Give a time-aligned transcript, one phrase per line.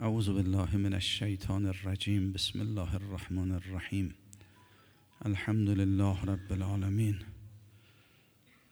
[0.00, 4.14] اعوذ بالله من الشیطان الرجیم بسم الله الرحمن الرحیم
[5.24, 7.16] الحمد لله رب العالمین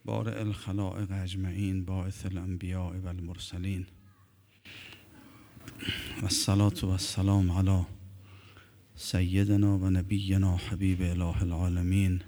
[0.05, 3.87] بارئ الخلائق اجمعین باعث الانبیاء و المرسلین
[6.23, 7.87] و الصلاة و السلام علی
[8.97, 12.23] سیدنا و نبینا حبیب اله العالمین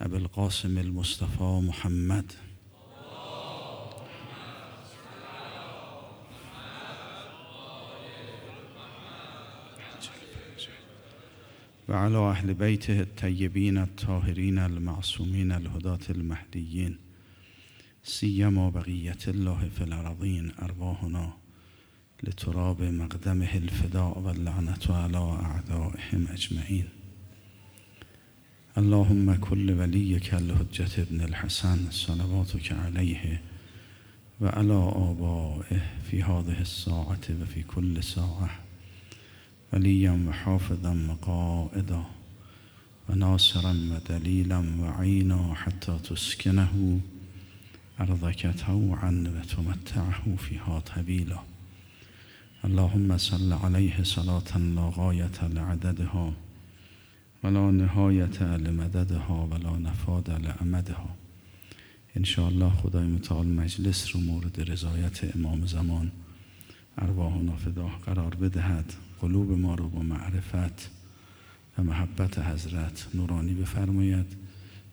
[0.00, 2.47] ابو القاسم المصطفى محمد.
[11.88, 16.98] و على اهل بیته الطیبین الطاهرین المعصومین الهداة المهدیین
[18.02, 21.32] سیما بقیت الله فی الارضین ارواحنا
[22.22, 26.84] لتراب مقدمه الفداء و اللعنت على اعدائهم اجمعین.
[28.76, 33.42] اللهم كل وليك الحجة ابن الحسن صلواتك عليه
[34.40, 35.80] وعلى آبائه
[36.10, 38.67] في هذه الساعة وفي كل ساعة.
[39.72, 42.04] وليا وحافظا وقائدا
[43.08, 47.00] وناصرا ودليلا وعينا حتى تسكنه
[48.00, 51.38] أرضك طوعا وتمتعه فيها طويلا.
[52.64, 56.32] اللهم صل عليه صلاة لا غاية لعددها
[57.44, 61.16] ولا نهایت لمددها ولا نفاد لعمدها
[62.16, 66.10] انشاءالله خدای متعال مجلس رو مورد رضایت امام زمان
[66.98, 68.92] ارواح و نافداه قرار بدهد.
[69.20, 70.90] قلوب ما رو با معرفت
[71.78, 74.36] و محبت حضرت نورانی بفرماید.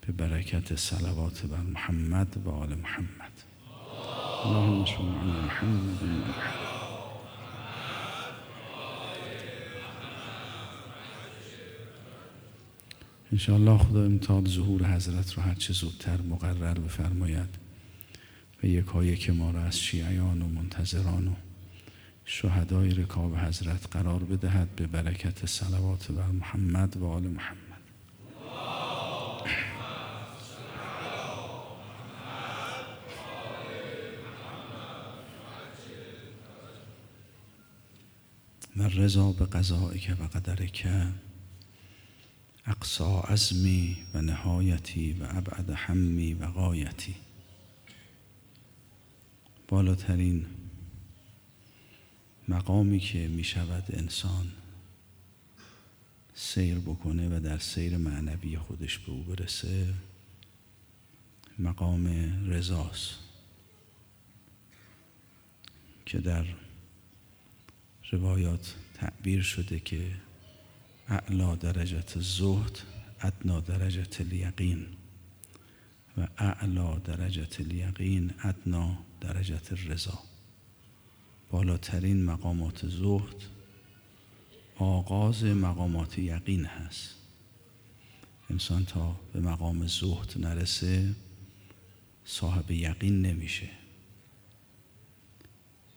[0.07, 3.31] به برکت صلوات بر محمد و آل محمد.
[4.45, 5.99] اللهم صل علی محمد.
[13.31, 17.49] انشاءالله خدا امتحاد ظهور حضرت رو هرچه زودتر مقرر بفرماید
[18.63, 21.31] و یکایی که ما را از شیعیان و منتظران و
[22.25, 27.65] شهدای رکاب حضرت قرار بدهد به برکت صلوات بر محمد و آل محمد.
[38.77, 40.87] و رضا به قضائک و قدرک
[42.65, 47.15] اقصا عزمی و نهایتی و ابعد حمی و غایتی.
[49.67, 50.45] بالاترین
[52.47, 54.51] مقامی که می شود انسان
[56.33, 59.93] سیر بکنه و در سیر معنوی خودش به او برسه
[61.59, 62.07] مقام
[62.49, 63.15] رضاست
[66.05, 66.45] که در
[68.11, 70.11] روایات تعبیر شده که
[71.09, 72.79] اعلا درجت زهد
[73.21, 74.87] ادنا درجت الیقین
[76.17, 80.34] و اعلا درجت الیقین ادنا درجت رضا.
[81.51, 83.35] بالاترین مقامات زهد
[84.75, 87.15] آغاز مقامات یقین هست.
[88.49, 91.15] انسان تا به مقام زهد نرسه
[92.25, 93.69] صاحب یقین نمیشه.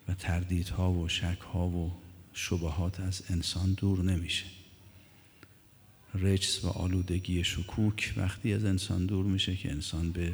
[0.09, 1.93] و تردیدها و شکها و
[2.33, 4.47] شبهات از انسان دور نمیشه.
[6.15, 10.33] رجس و آلودگی شکوک وقتی از انسان دور میشه که انسان به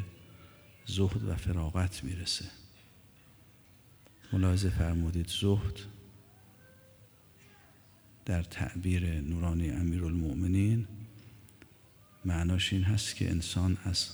[0.87, 2.45] زهد و فراغت می‌رسه.
[4.33, 5.29] ملاحظه فرمودید.
[5.29, 5.81] زهد
[8.25, 10.87] در تعبیر نورانی امیرالمؤمنین
[12.25, 14.09] معناش این هست که انسان از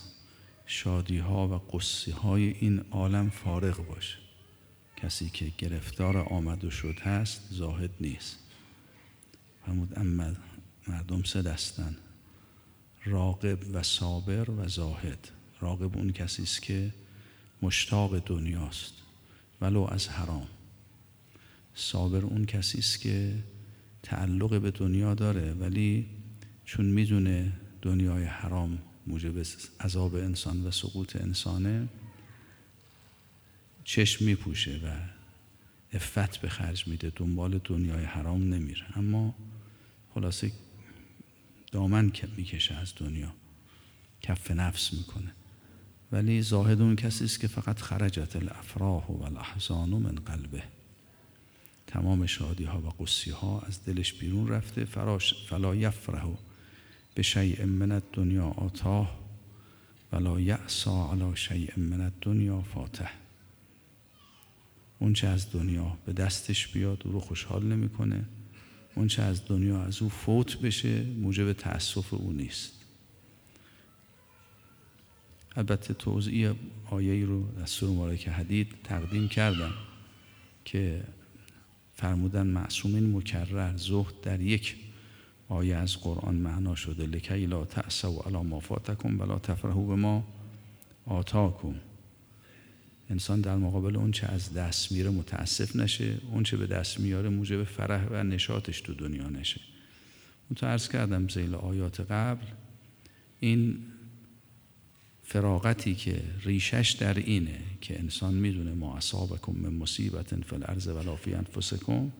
[0.66, 4.19] شادی ها و قصی های این عالم فارغ باشه.
[4.97, 8.38] کسی که گرفتار آمد و شد هست زاهد نیست.
[9.66, 10.32] فرمود اما
[10.88, 11.97] مردم سه دستن
[13.04, 15.28] راقب و صابر و زاهد.
[15.60, 16.94] راقب اون کسی است که
[17.62, 18.94] مشتاق دنیاست.
[19.60, 20.47] ولو از حرام.
[21.75, 23.34] صابر اون کسی است که
[24.03, 26.06] تعلق به دنیا داره ولی
[26.65, 29.43] چون می‌دونه دنیای حرام موجب
[29.81, 31.88] عذاب انسان و سقوط انسانه
[33.84, 34.94] چشم میپوشه و
[35.93, 38.99] افت به خرج میده دنبال دنیای حرام نمیره.
[38.99, 39.34] اما
[40.14, 40.52] خلاصه
[41.73, 43.32] دامن می‌کشه از دنیا
[44.23, 45.32] کف نفس می‌کنه.
[46.12, 50.62] ولی زاهد اون کسی است که فقط خرجت الافراح و الاحزان من قلبه.
[51.86, 56.26] تمام شادی ها و قصی ها از دلش بیرون رفته فراش فلا یفرح
[57.14, 59.20] به شیء من الدنیا آتاه
[60.12, 63.12] ولا یعصا علی شیء من الدنیا فاتح.
[64.98, 68.24] اون چه از دنیا به دستش بیاد او رو خوشحال نمی‌کنه.
[68.94, 72.80] اون چه از دنیا از او فوت بشه موجب تأسف او نیست.
[75.56, 76.52] البته توضیح
[76.91, 79.73] آیه رو در سوره مبارکه حدید تقدیم کردم
[80.64, 81.02] که
[81.94, 84.76] فرمودن معصومین مکرر زهد در یک
[85.49, 87.06] آیه از قرآن معنا شده.
[87.06, 87.67] لکی لا
[88.05, 90.25] و علی ما فاتکم ولا تفرحوا به ما
[91.06, 91.75] آتاکم.
[93.11, 97.29] انسان در مقابل اون چه از دست میره متاسف نشه اون چه به دست میاره
[97.29, 99.61] موجب فرح و نشاتش تو دنیا نشه.
[100.50, 102.46] اون کردم زیل آیات قبل
[103.41, 103.79] این
[105.32, 111.17] فراغتی که ریشش در اینه که انسان می‌دونه ما اصابکم من مصیبت فی الارض ولا
[111.17, 112.12] فی انفسکم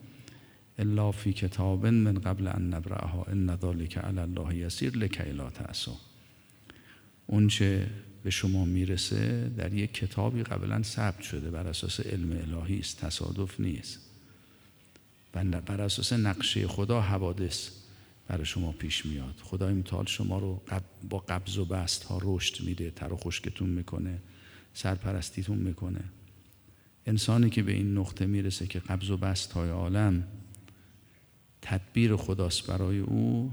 [0.79, 5.95] الا فی کتاب من قبل ان نبرعها ان ذلک علی الله یسیر لکی لا تأسوا
[7.27, 7.87] اونچه
[8.23, 13.59] به شما می‌رسه در یک کتابی قبلا ثبت شده بر اساس علم الهی است تصادف
[13.59, 13.99] نیست.
[15.35, 17.80] و بر اساس نقشه خدا حوادث.
[18.31, 19.35] برای شما پیش میاد.
[19.43, 20.61] خدای متعال شما رو
[21.09, 24.21] با قبض و بست ها رشد میده تر و خشکتون می‌کنه
[24.73, 26.03] سرپرستیتون می‌کنه.
[27.05, 30.23] انسانی که به این نقطه می‌رسه که قبض و بست های عالم
[31.61, 33.51] تدبیر خداست برای او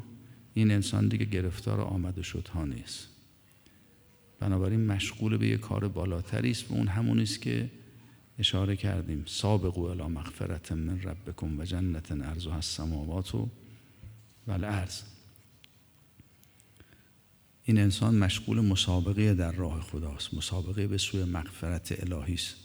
[0.54, 3.08] این انسان دیگه گرفتار آمده شد ها نیست.
[4.40, 7.70] بنابراین مشغول به یک کار بالاتری است و اون همون است که
[8.38, 13.48] اشاره کردیم سابقو الی مغفرت من ربکم و جنت ارزها السماوات و
[14.50, 15.02] الارض
[17.64, 20.34] این انسان مشغول مسابقه در راه خداست.
[20.34, 22.56] مسابقه به سوی مغفرت الهی است.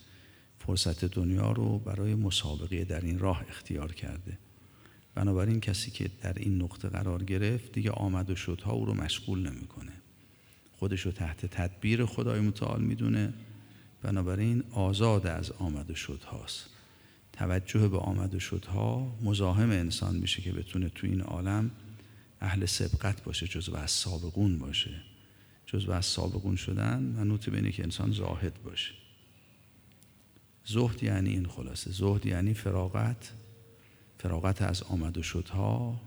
[0.60, 4.38] فرصت دنیا رو برای مسابقه در این راه اختیار کرده.
[5.16, 9.50] بنابراین کسی که در این نقطه قرار گرفت دیگه آمد و شدها او رو مشغول
[9.50, 9.92] نمی‌کنه.
[10.78, 13.34] خودش رو تحت تدبیر خدای متعال می‌دونه.
[14.02, 16.73] بنابراین آزاد از آمد و شدهاست.
[17.34, 21.72] توجه به آمد و شدها مزاحم انسان میشه که بتونه تو این عالم
[22.42, 25.02] اهل سبقت باشه جزو از سابقون باشه.
[25.66, 28.94] جزو از سابقون شدن منوط به که انسان زاهد باشه.
[30.66, 31.92] زهد یعنی این خلاصه.
[31.92, 33.32] زهد یعنی فراغت.
[34.18, 36.02] فراغت از آمد و شدها.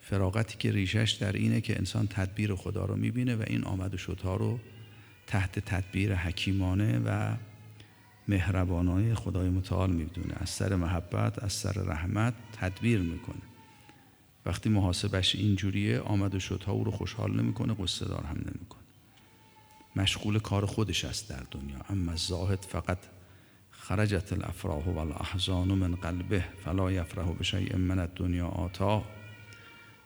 [0.00, 3.96] فراغتی که ریشش در اینه که انسان تدبیر خدا رو می‌بینه و این آمد و
[3.96, 4.60] شدها رو
[5.26, 7.36] تحت تدبیر حکیمانه و
[8.28, 10.34] مهربانای خدای متعال می‌دونه.
[10.36, 13.42] از سر محبت از سر رحمت تدبیر می‌کنه.
[14.46, 18.82] وقتی محاسبش اینجوریه آمد و شدها او رو خوشحال نمی‌کنه قصه دار هم نمی‌کنه.
[19.96, 21.78] مشغول کار خودش است در دنیا.
[21.90, 22.98] اما زاهد فقط
[23.70, 29.04] خرجت الافراح و الاحزان من قلبه فلا یفرح به شیء من الدنیا آتا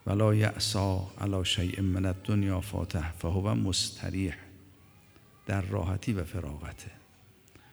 [0.06, 4.34] ولا یعصا علی شیء من الدنیا فاتح فهو مستریح.
[5.46, 6.99] در راحتی و فراغته.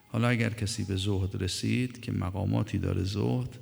[0.07, 3.57] حالا اگر کسی به زهد رسید که مقاماتی داره زهد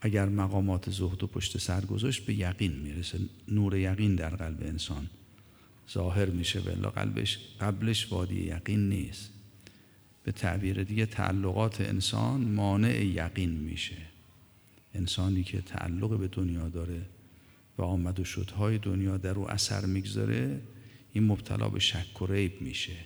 [0.00, 3.18] اگر مقامات زهد و پشت سر گذاشت به یقین می‌رسه.
[3.48, 5.10] نور یقین در قلب انسان
[5.92, 9.30] ظاهر میشه بلا قلبش قبلش وادی یقین نیست.
[10.24, 13.96] به تعبیر دیگه تعلقات انسان مانع یقین میشه.
[14.94, 17.02] انسانی که تعلق به دنیا داره
[17.78, 20.60] و آمد و شدهای دنیا در او اثر می‌گذاره
[21.12, 22.96] این مبتلا به شک و ریب میشه.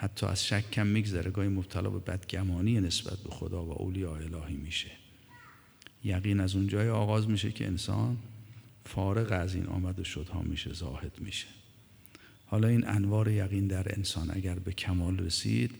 [0.00, 1.30] حتی از شک کم میگذره.
[1.30, 4.90] گاهی مبتلا به بدگمانی نسبت به خدا و اولیاء الهی میشه.
[6.04, 8.16] یقین از اون جای آغاز میشه که انسان
[8.84, 11.46] فارغ از این آمد و شدها میشه زاهد میشه.
[12.46, 15.70] حالا این انوار یقین در انسان اگر به کمال رسید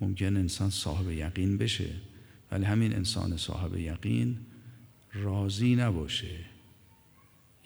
[0.00, 1.90] ممکن انسان صاحب یقین بشه.
[2.50, 4.38] ولی همین انسان صاحب یقین
[5.14, 6.38] راضی نباشه.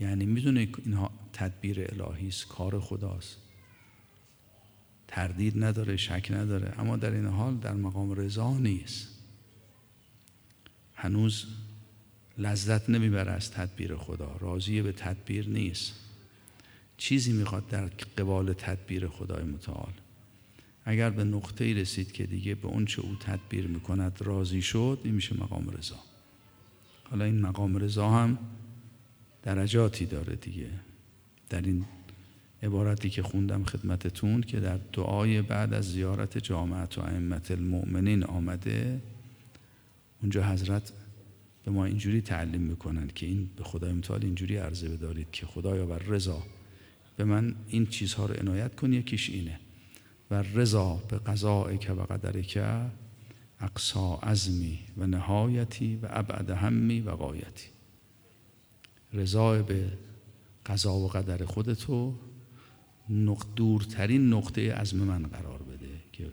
[0.00, 3.41] یعنی می‌دونه اینها تدبیر الهی است کار خداست.
[5.14, 6.80] تردید نداره شک نداره.
[6.80, 9.08] اما در این حال در مقام رضا نیست.
[10.94, 11.46] هنوز
[12.38, 14.36] لذت نمی‌بره از تدبیر خدا.
[14.40, 15.92] راضی به تدبیر نیست.
[16.96, 19.92] چیزی می‌خواد در قبال تدبیر خدای متعال.
[20.84, 25.14] اگر به نقطه رسید که دیگه به اون چه او تدبیر می‌کند راضی شد این
[25.14, 25.98] میشه مقام رضا.
[27.04, 28.38] حالا این مقام رضا هم
[29.42, 30.70] درجاتی داره دیگه.
[31.50, 31.84] در این
[32.62, 39.02] عبارتی که خوندم خدمتتون که در دعای بعد از زیارت جامعت و ائمه المؤمنین آمده
[40.22, 40.92] اونجا حضرت
[41.64, 45.86] به ما اینجوری تعلیم می‌کنن که این به خدای متعال اینجوری عرضه بدارید که خدایا
[45.86, 46.42] بر رضا
[47.16, 49.58] به من این چیزها رو عنایت کن یکیش اینه.
[50.30, 52.90] و رضا به قضاء که و قدر که
[53.60, 57.68] اقصا عزمی و نهایتی و ابعد همی و قایتی
[59.12, 59.92] رضا به
[60.66, 62.14] قضا و قدر خودتو
[63.56, 66.26] دورترین نقطه عزم من قرار بده که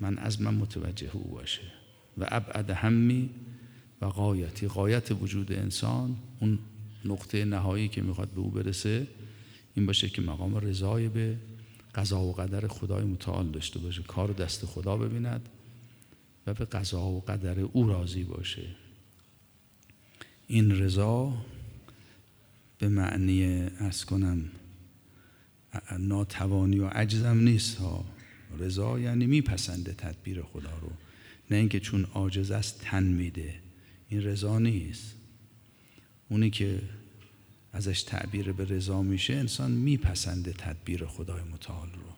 [0.00, 1.62] من من متوجه او باشه.
[2.18, 3.30] و ابعد همی
[4.00, 6.58] و قایتی قایت وجود انسان اون
[7.04, 9.06] نقطه نهایی که می‌خواد به او برسه
[9.74, 11.36] این باشه که مقام رضای به
[11.94, 15.48] قضا و قدر خدای متعال داشته باشه کار دست خدا ببیند
[16.46, 18.62] و به قضا و قدر او راضی باشه.
[20.46, 21.32] این رضا
[22.78, 24.44] به معنی ارز کنم
[25.98, 28.04] ناتوانی و عجزم نیست ها
[28.58, 30.90] رضا یعنی میپسنده تدبیر خدا رو.
[31.50, 33.54] نه اینکه چون عاجز است تن میده.
[34.08, 35.14] این رضا نیست.
[36.28, 36.82] اونی که
[37.72, 42.16] ازش تعبیر به رضا میشه انسان میپسنده تدبیر خدای متعال رو.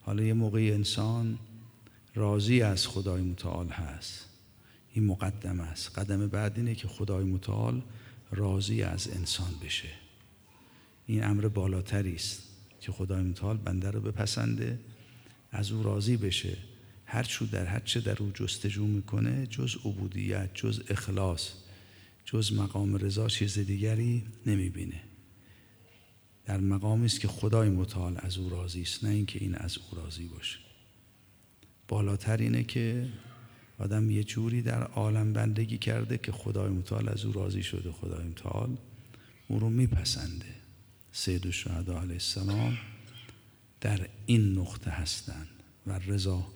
[0.00, 1.38] حالا یه موقعی انسان
[2.14, 4.26] راضی از خدای متعال هست.
[4.92, 5.98] این مقدم است.
[5.98, 7.82] قدم بعد اینه که خدای متعال
[8.30, 9.88] راضی از انسان بشه.
[11.08, 12.42] این امر بالاتری است
[12.80, 14.78] که خدای متعال بنده رو بپسنده
[15.50, 16.56] از او راضی بشه.
[17.06, 21.52] هر چو در هر چه در او جستجو می‌کنه جز عبودیت جز اخلاص
[22.24, 25.00] جز مقام رضا چیز دیگری نمی‌بینه.
[26.46, 29.98] در مقامی است که خدای متعال از او راضی است نه اینکه این از او
[29.98, 30.58] راضی باشه.
[31.88, 33.08] بالاتر اینه که
[33.78, 38.24] آدم یه جوری در عالم بندگی کرده که خدای متعال از او راضی شده خدای
[38.26, 38.76] متعال
[39.48, 40.57] او رو میپسنده.
[41.18, 42.78] سید و شهده علیه السلام
[43.80, 45.48] در این نقطه هستند
[45.86, 46.46] و رضا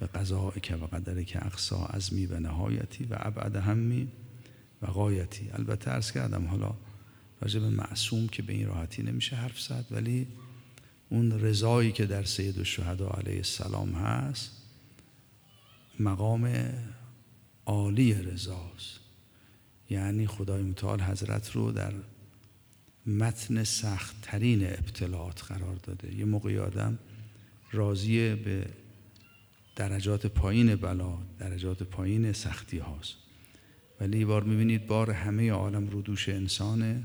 [0.00, 4.08] و قضاء که و قدر که اقصا می و نهایتی و ابعد همی
[4.82, 6.74] و قایتی البته ارز کردم حالا
[7.40, 10.26] راجع به معصوم که به این راحتی نمیشه حرف زد ولی
[11.08, 14.50] اون رضایی که در سید و شهدا علیه السلام هست
[16.00, 16.72] مقام
[17.66, 19.00] عالی رضاست.
[19.90, 21.92] یعنی خدای متعال حضرت رو در
[23.06, 26.14] متن سختترین ابتلاعات قرار داده.
[26.14, 26.98] یه موقعی آدم
[27.72, 28.66] راضی به
[29.76, 33.14] درجات پایین بلا درجات پایین سختی هاست.
[34.00, 37.04] ولی بار می‌بینید بار همه عالم رو دوش انسانه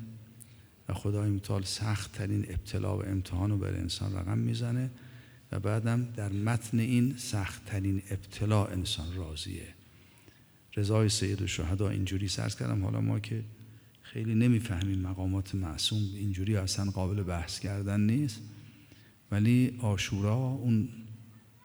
[0.90, 4.90] و خدای متعال سخت ترین ابتلا و امتحان رو بر انسان رقم می‌زنه
[5.52, 9.68] و بعدم در متن این سخت ترین ابتلا انسان راضیه.
[10.76, 12.84] رضای سید و شهدا اینجوری سرز کردم.
[12.84, 13.44] حالا ما که
[14.14, 18.42] خیلی نمی‌فهمیم مقامات معصوم اینجوری اصلا قابل بحث کردن نیست.
[19.32, 20.90] ولی آشورا اون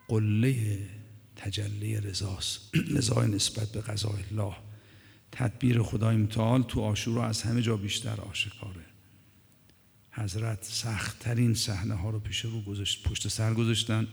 [0.09, 0.79] قله
[1.37, 2.61] تجلی رضاست.
[2.97, 4.55] رضای نسبت به قضای الله.
[5.33, 8.85] تدبیر خدای متعال تو آشورا از همه جا بیشتر آشکاره.
[10.11, 14.09] حضرت سختترین صحنه ها رو پیش رو گذاشت پشت سر گذاشتن.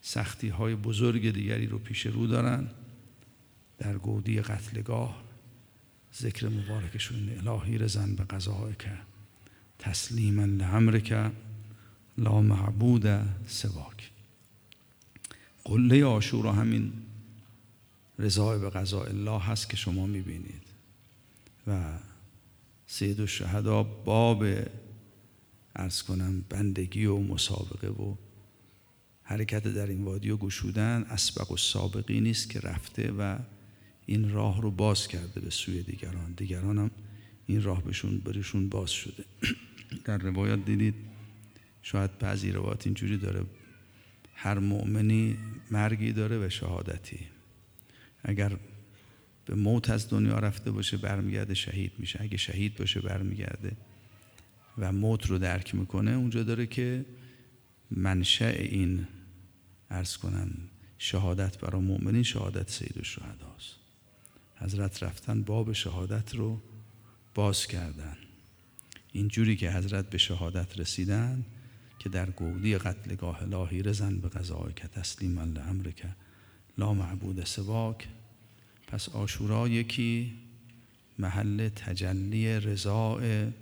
[0.00, 2.70] سختی های بزرگ دیگری رو پیش رو دارن.
[3.78, 5.25] در گودی قتلگاه
[6.20, 8.98] ذکر مبارکشون الهی رزن به قضاهای که
[9.78, 11.32] تسلیما لعمرک
[12.18, 13.06] لا معبود
[13.46, 14.10] سواک.
[15.64, 16.92] قله آشورا همین
[18.18, 20.62] رضای به قضاء الله هست که شما می‌بینید.
[21.66, 21.98] و
[22.86, 24.44] سید و شهدا باب
[25.76, 28.14] ارز کنم بندگی و مسابقه و
[29.22, 33.38] حرکت در این وادی و گشودن اسبق و سابقی نیست که رفته و
[34.06, 36.32] این راه رو باز کرده به سوی دیگران.
[36.32, 36.90] دیگران هم
[37.46, 39.24] این راه بهشون برشون باز شده.
[40.04, 40.94] در روایات دیدید
[41.82, 43.44] شاید بعضی روایات اینجوری داره.
[44.34, 45.36] هر مؤمنی
[45.70, 47.18] مرگی داره و شهادتی.
[48.24, 48.56] اگر
[49.44, 52.22] به موت از دنیا رفته باشه برمیگرده شهید میشه.
[52.22, 53.76] اگه شهید باشه برمیگرده.
[54.78, 57.04] و موت رو درک می‌کنه اونجا داره که
[57.90, 59.06] منشأ این
[59.90, 60.50] ارز کنم
[60.98, 63.85] شهادت برای مؤمنین شهادت سید الشهداست
[64.56, 66.60] حضرت رفتن باب شهادت رو
[67.34, 68.16] باز کردن.
[69.12, 71.44] اینجوری که حضرت به شهادت رسیدن
[71.98, 76.08] که در گودی قتلگاه لاهی رزن به قضای که تسلیم لامر که
[76.78, 78.08] لا معبود سواک
[78.86, 80.32] پس آشورا یکی
[81.18, 83.52] محل تجلی رضای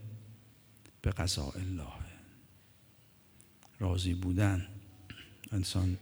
[1.02, 1.92] به قضاء الله.
[3.80, 4.66] راضی بودن.
[5.52, 5.96] انسان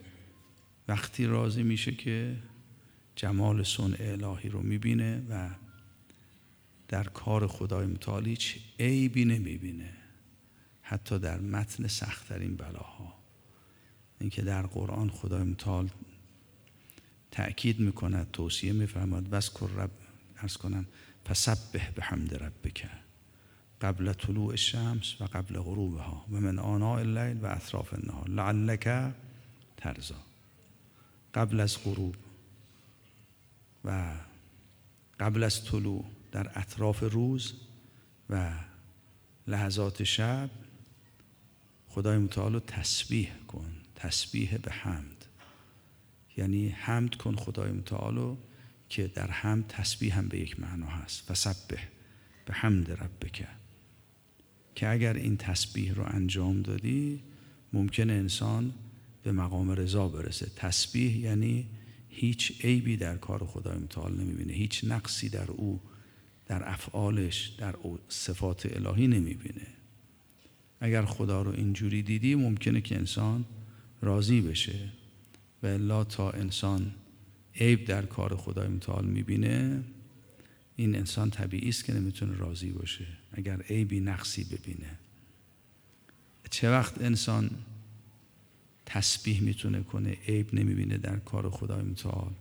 [0.88, 2.36] وقتی راضی میشه که
[3.16, 5.50] جمال صنع الهی رو می‌بینه و
[6.88, 9.92] در کار خدای متعال هیچ عیبی نمی‌بینه
[10.82, 13.14] حتی در متن سختترین بلاها.
[14.20, 15.88] اینکه در قرآن خدای متعال
[17.30, 19.90] تأکید می‌کند توصیه میفرماد وذکر رب
[20.36, 20.86] ارز کنم
[21.28, 22.88] فسبح به حمد ربک
[23.80, 29.12] قبل طلوع الشمس و قبل غروبها و من آناء اللیل و اطراف النهار لعلک
[29.76, 30.22] ترزا
[31.34, 32.16] قبل از غروب
[33.84, 34.14] و
[35.20, 37.54] قبل از طلوع در اطراف روز
[38.30, 38.52] و
[39.46, 40.50] لحظات شب
[41.88, 45.26] خدای متعال تسبیح کن تسبیح به حمد.
[46.36, 48.36] یعنی حمد کن خدای متعال
[48.88, 51.32] که در حمد تسبیح هم به یک معنا هست.
[51.32, 51.82] فسبح
[52.46, 53.46] به حمد ربک.
[54.74, 57.22] که اگر این تسبیح رو انجام دادی
[57.72, 58.72] ممکن انسان
[59.22, 60.46] به مقام رضا برسه.
[60.56, 61.68] تسبیح یعنی
[62.14, 64.52] هیچ عیبی در کار خدای متعال نمی‌بینه.
[64.52, 65.80] هیچ نقصی در او
[66.46, 67.74] در افعالش در
[68.08, 69.66] صفات الهی نمی‌بینه.
[70.80, 73.44] اگر خدا رو اینجوری دیدی ممکنه که انسان
[74.02, 74.88] راضی بشه.
[75.62, 76.94] و الا تا انسان
[77.54, 79.84] عیب در کار خدای متعال می‌بینه
[80.76, 83.06] این انسان طبیعی است که نمی‌تونه راضی باشه.
[83.32, 84.98] اگر عیبی نقصی ببینه.
[86.50, 87.50] چه وقت انسان
[88.86, 90.10] تسبیح می‌تونه کنه.
[90.10, 92.32] عیب نمی‌بینه در کار خدای متعال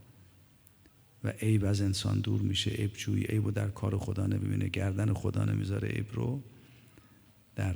[1.23, 2.71] و عیب از انسان دور میشه.
[2.71, 4.69] عیب جوی عیب و در کار خدا نمی‌بینه.
[4.69, 5.87] گردن خدا نمی‌ذاره.
[5.87, 6.43] عیب رو
[7.55, 7.75] در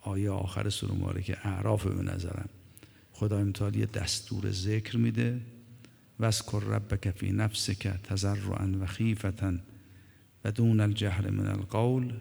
[0.00, 2.48] آیه آخر سوره که اعراف به نظرم.
[3.12, 5.40] خدای متعال یه دستور ذکر میده.
[6.20, 9.54] وذکر ربک فی نفسک تضرعا و خیفتا
[10.44, 12.12] و دون الجهر من القول.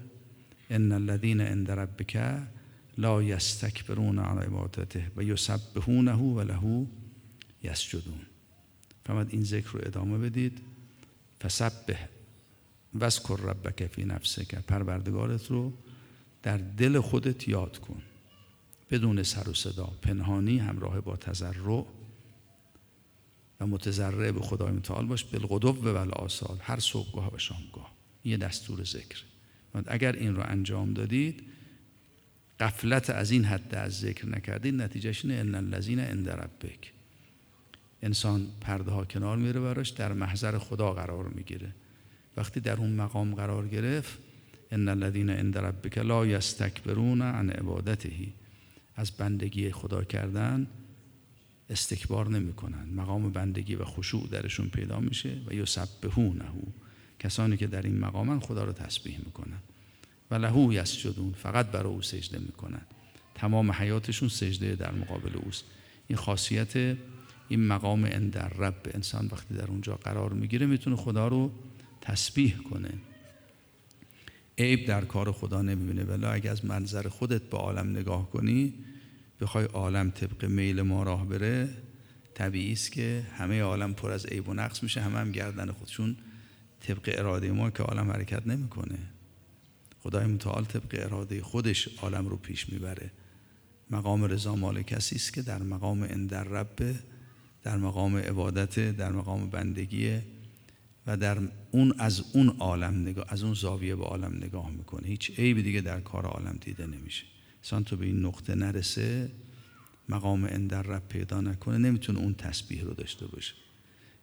[0.70, 2.18] ان الذين عند ربک
[2.98, 6.88] لا یستکبرون عن عبادته و یسبحونه و له
[7.64, 8.22] یسجدون.
[9.06, 10.62] فرمد این ذکر رو ادامه بدید.
[11.42, 12.08] فسبح
[13.00, 14.56] وذکر ربک فی نفسک.
[14.56, 15.74] پروردگارت رو
[16.44, 18.02] در دل خودت یاد کن.
[18.90, 21.86] بدون سر و صدا پنهانی همراه با تضرع
[23.60, 25.24] و متضرع به خدای متعال باش.
[25.24, 27.92] بالغدو و آسال هر صبحگاه و شامگاه.
[28.24, 29.24] یه دستور ذکر.
[29.88, 31.44] اگر این رو انجام دادید
[32.60, 36.92] قفلت از این حد از ذکر نکردید نتیجهش اینه ان الذین عند ربک.
[38.02, 41.76] انسان پرده ها کنار میره براش در محضر خدا قرار می‌گیره.
[42.38, 44.20] وقتی در اون مقام قرار گرفت
[44.72, 48.12] ان الذين عند ربک لا یستکبرون عن عبادته.
[48.96, 50.68] از بندگی خدا کردن
[51.70, 52.90] استکبار نمی‌کنن.
[52.96, 56.46] مقام بندگی و خشوع درشون پیدا میشه و یسبحونه.
[57.20, 59.60] کسانی که در این مقامن خدا رو تسبیح می‌کنن.
[60.32, 62.82] و لهو یسجدون فقط برای او سجده می‌کنن.
[63.36, 65.66] تمام حیاتشون سجده در مقابل اوست.
[66.08, 66.76] این خاصیت
[67.50, 71.52] این مقام اندر رب انسان وقتی در اونجا قرار می‌گیره می‌تونه خدا رو
[72.02, 72.90] تسبیح کنه.
[74.58, 76.04] عیب در کار خدا نمی‌بینه.
[76.04, 78.74] ولی اگه از منظر خودت به عالم نگاه کنی
[79.42, 81.70] بخوای عالم طبق میل ما راه بره
[82.34, 86.16] طبیعی است که همه عالم پر از عیب و نقص میشه همه هم گردن خودشون
[86.80, 88.98] طبق اراده ما که عالم حرکت نمی‌کنه.
[90.06, 93.12] خدای متعال طبق اراده خودش عالم رو پیش می‌بره.
[93.92, 96.96] مقام رضا مال کسی است که در مقام اندر رب
[97.64, 100.18] در مقام عبادت در مقام بندگی
[101.08, 101.38] و در
[101.72, 105.08] اون از اون عالم نگاه از اون زاویه به عالم نگاه می‌کنه.
[105.08, 107.24] هیچ عیبی دیگه در کار عالم دیده نمیشه.
[107.58, 109.32] انسان تو به این نقطه نرسه
[110.10, 113.54] مقام اندر رب پیدا نکنه نمی‌تونه اون تسبیح رو داشته باشه.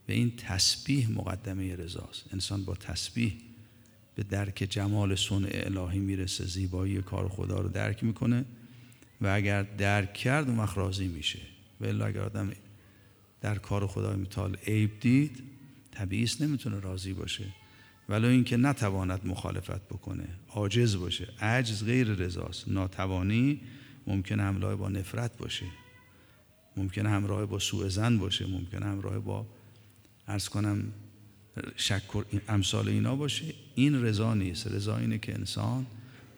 [0.09, 2.25] و این تسبیح مقدمه رضاست.
[2.33, 3.52] انسان با تسبیح
[4.15, 6.47] به درک جمال صنع الهی می‌رسه.
[6.47, 8.45] زیبایی کار خدا رو درک می‌کنه
[9.21, 11.39] و اگر درک کرد اون وقت راضی میشه.
[11.81, 12.51] و اگر آدم
[13.41, 15.43] در کار خدای متعال عیب دید
[15.91, 17.45] طبیعی نمی‌تونه راضی باشه.
[18.09, 21.29] ولو اینکه نتواند مخالفت بکنه عاجز باشه.
[21.41, 23.61] عجز غیر رضاست ناتوانی
[24.07, 25.67] ممکن همراه با نفرت باشه.
[26.77, 28.47] ممکن همراه با سوء زن باشه.
[28.47, 29.47] ممکن همراه با
[30.29, 30.93] ارز کنم
[31.77, 32.03] شک
[32.49, 33.55] امثال اینا باشه.
[33.75, 34.67] این رضا نیست.
[34.67, 35.87] رضا اینه که انسان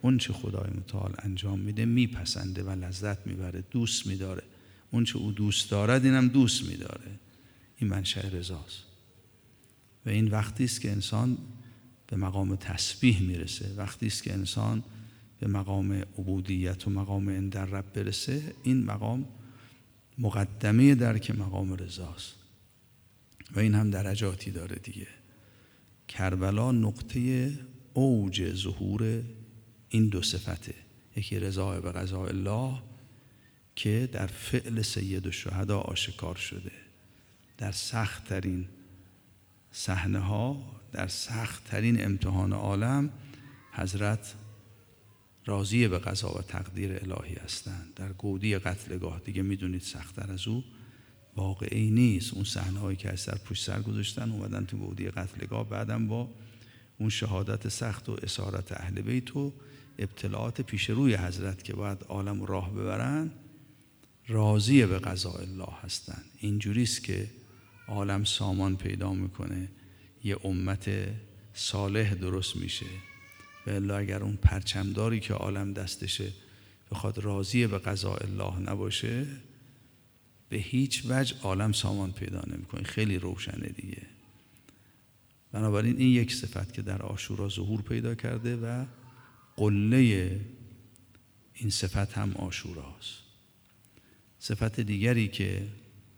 [0.01, 4.43] اون چه خدای متعال انجام میده میپسنده و لذت می‌بره دوست میداره.
[4.91, 7.19] اون چه او دوست دارد اینم دوست میداره.
[7.77, 8.83] این منشأ رضاست.
[10.05, 11.37] و این وقتی است که انسان
[12.07, 14.83] به مقام تسبیح می‌رسه وقتی است که انسان
[15.39, 19.25] به مقام عبودیت و مقام اندر رب برسه این مقام
[20.17, 22.44] مقدمه درک مقام رضاست.
[23.51, 25.07] و این هم درجاتی داره دیگه.
[26.07, 27.51] کربلا نقطه
[27.93, 29.23] اوج ظهور
[29.89, 30.73] این دو صفته.
[31.15, 32.81] یکی رضا به قضاء الله
[33.75, 36.71] که در فعل سید الشهدا آشکار شده.
[37.57, 38.67] در سخت ترین
[39.71, 43.09] صحنه ها در سخت ترین امتحان عالم
[43.71, 44.35] حضرت
[45.45, 47.93] راضی به قضا و تقدیر الهی هستند.
[47.95, 50.63] در گودی قتلگاه دیگه می‌دونید سختتر از او.
[51.35, 52.33] واقعی نیست.
[52.33, 56.29] اون صحنه هایی که از سر پشت سر گذاشتن اومدن تو گودی قتلگاه بعدم با
[56.97, 59.53] اون شهادت سخت و اسارت اهل بیت و
[59.99, 63.31] ابتلاعات پیش روی حضرت که باید عالم راه ببرن
[64.27, 66.21] راضی به قضاء الله هستن.
[66.39, 67.27] اینجوریست که
[67.87, 69.69] عالم سامان پیدا می‌کنه
[70.23, 70.89] یه امت
[71.53, 72.85] صالح درست میشه.
[73.67, 76.31] و اگر اون پرچمداری که عالم دستشه
[76.91, 79.25] بخواد راضی به قضاء الله نباشه
[80.49, 82.83] به هیچ وجه عالم سامان پیدا نمی‌کنه.
[82.83, 84.01] خیلی روشنه دیگه.
[85.51, 88.85] بنابراین این یک صفت که در آشورا ظهور پیدا کرده و
[89.55, 90.39] قله
[91.53, 93.17] این صفت هم آشوراست.
[94.39, 95.67] صفت دیگری که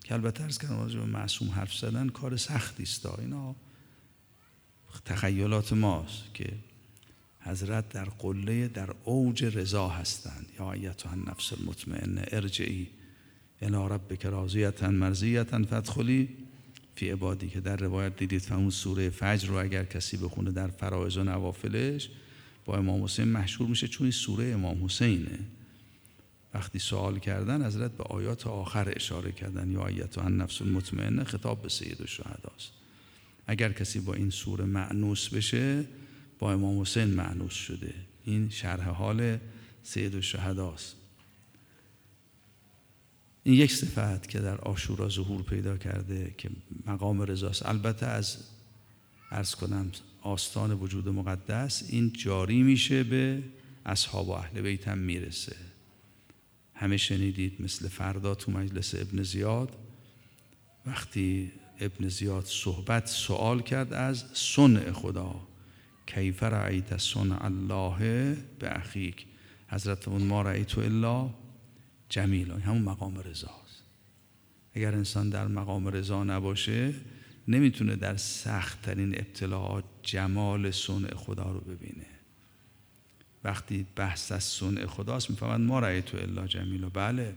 [0.04, 3.06] که البته ارز کردم راجع به معصوم حرف زدن کار سختی است.
[3.06, 3.56] اینا
[5.06, 6.54] تخیلات ماست که
[7.40, 10.46] حضرت در قله در اوج رضا هستند.
[10.60, 12.88] یا ایتها النفس المطمئنه ارجعی.
[13.62, 16.30] الی ربک راضیتا مرضیتا فدخلی
[16.96, 18.42] فی عبادی که در روایت دیدید.
[18.42, 22.10] فهمون سوره فجر رو اگر کسی بخونه در فرائض و نوافلش
[22.66, 25.40] با امام حسین مشهور میشه چون این سوره امام حسینه.
[26.54, 31.62] وقتی سوال کردن حضرت به آیات آخر اشاره کردن یا آیت و نفس المطمئنه خطاب
[31.62, 32.72] به سید الشهداست.
[33.48, 35.86] اگر کسی با این سوره معنوس بشه
[36.40, 37.94] با امام حسین معنوس شده.
[38.26, 39.38] این شرح حال
[39.84, 40.96] سید الشهداست.
[43.48, 46.50] این یک صفت که در آشورا ظهور پیدا کرده که
[46.86, 48.38] مقام رضاست البته از
[49.32, 53.44] ارز کنم آستان وجود مقدس این جاری میشه به
[53.86, 55.56] اصحاب و اهل بیت هم می‌رسه.
[56.74, 59.76] همه شنیدید مثل فردا تو مجلس ابن زیاد
[60.86, 65.48] وقتی ابن زیاد صحبت سوال کرد از صنع خدا
[66.06, 69.26] کیف رعیت صنع الله به اخیک؟
[69.68, 71.30] حضرت اون ما رعیت الا
[72.10, 73.84] جمیلا همون مقام رضاست
[74.74, 76.94] اگر انسان در مقام رضا نباشه
[77.48, 82.06] نمی‌تونه در سخت ترین ابتلاعات جمال صنع خدا رو ببینه.
[83.44, 87.34] وقتی بحث از صنع خداست می‌فهمند ما رأی تو الا جمیل و بله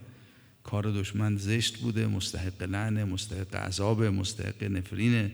[0.63, 5.31] کار دشمن زشت بوده مستحق لعنه مستحق عذاب مستحق نفرینه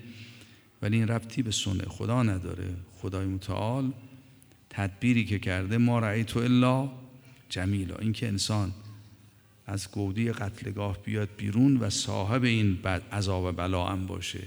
[0.81, 2.73] ولی این ربطی به صنع خدا نداره.
[2.95, 3.91] خدای متعال
[4.69, 6.89] تدبیری که کرده ما رأی تو الا
[7.49, 8.73] جمیلا اینکه انسان
[9.67, 12.79] از گودی قتلگاه بیاد بیرون و صاحب این
[13.11, 14.43] عذاب بلا هم باشه.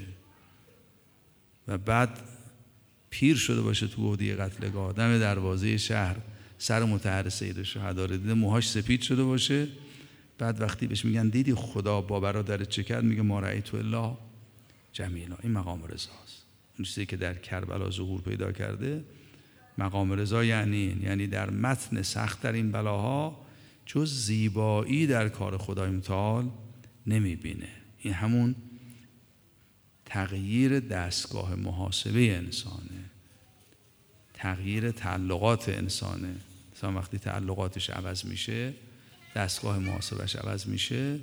[1.69, 2.21] و بعد
[3.11, 4.93] پیر شده باشه تو گودی قتلگاه.
[4.93, 6.17] دم دروازه شهر
[6.59, 9.69] سر متحر سید شهدا رو دیده موهاش سپید شده باشه.
[10.39, 14.17] بعد وقتی بهش میگن دیدی خدا با برادر چه کرد؟ میگه ما تو الله
[14.93, 15.37] جمیلا.
[15.43, 16.45] این مقام رضاست
[16.79, 19.05] اون چیزی که در کربلا ظهور پیدا کرده
[19.79, 23.50] مقام رضا یعنی یعنی در متن سخت این بلاها
[23.87, 26.51] جز زیبایی در کار خدای متعال
[27.07, 27.69] نمی‌بینه.
[27.99, 28.55] این همون
[30.05, 33.05] تغییر دستگاه محاسبه انسانه.
[34.35, 36.35] تغییر تعلقات انسانه.
[36.77, 38.75] مثلا وقتی تعلقاتش عوض میشه
[39.37, 41.19] دستگاه محاسبش عوض میشه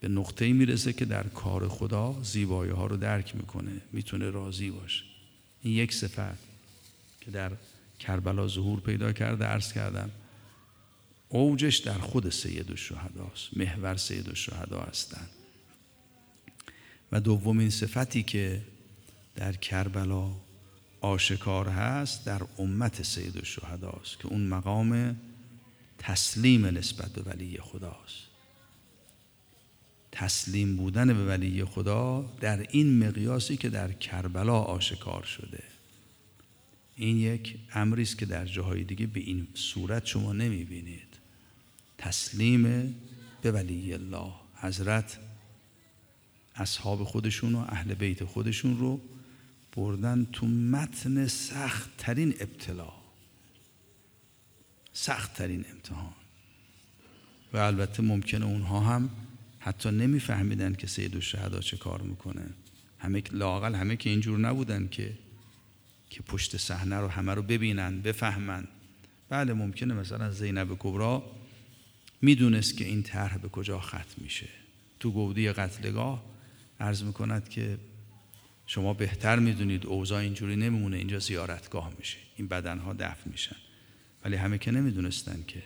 [0.00, 5.04] به نقطه می‌رسه که در کار خدا زیبایی ها رو درک می‌کنه می‌تونه راضی باشه.
[5.62, 6.38] این یک صفت
[7.20, 7.52] که در
[7.98, 10.10] کربلا ظهور پیدا کرده عرض کردم.
[11.28, 15.30] اوجش در خود سید الشهداست محور سید الشهدا هستند.
[17.12, 18.62] و دومین صفتی که
[19.34, 20.30] در کربلا
[21.00, 25.16] آشکار هست در امت سید الشهداست که اون مقام
[25.98, 28.26] تسلیم نسبت به ولی خداست.
[30.12, 35.62] تسلیم بودن به ولی خدا در این مقیاسی که در کربلا آشکار شده.
[36.96, 41.05] این یک امری است که در جاهای دیگه به این صورت شما نمی‌بینید.
[41.98, 42.94] تسلیم
[43.42, 44.32] به ولی الله.
[44.54, 45.18] حضرت
[46.54, 49.00] اصحاب خودشون و اهل بیت خودشون رو
[49.76, 52.92] بردن تو متن سخت ترین ابتلا.
[54.92, 56.12] سخت ترین امتحان.
[57.52, 59.10] و البته ممکنه اونها هم
[59.58, 62.46] حتی نمیفهمیدن که سید الشهدا چه کار می‌کنه.
[62.98, 65.18] همه لاقل همه که اینجور نبودن که
[66.10, 68.68] که پشت صحنه رو همه رو ببینن بفهمن.
[69.28, 71.22] بله ممکنه مثلا زینب کبرا
[72.22, 74.48] می‌دونست که این طرح به کجا ختم میشه.
[75.00, 76.24] تو گودی قتلگاه
[76.80, 77.78] عرض می‌کند که
[78.66, 82.18] شما بهتر می‌دونید اوضاع اینجوری نمیمونه اینجا زیارتگاه میشه.
[82.36, 83.56] این بدنها دفن میشن.
[84.24, 85.62] ولی همه که نمی‌دونستن که.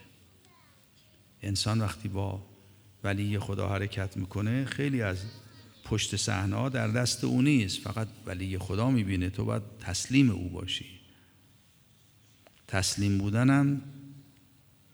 [1.43, 2.47] انسان وقتی با
[3.05, 5.25] ولی خدا حرکت می‌کنه خیلی از
[5.85, 7.81] پشت صحنه در دست او نیست.
[7.81, 10.87] فقط ولی خدا می‌بینه تو باید تسلیم او باشی.
[12.69, 13.83] تسلیم بودنم